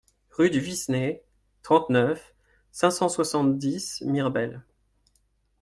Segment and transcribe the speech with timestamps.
[0.31, 1.21] Rue du Viseney,
[1.61, 2.33] trente-neuf,
[2.71, 4.63] cinq cent soixante-dix Mirebel